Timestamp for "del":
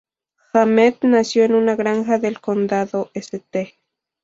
2.17-2.41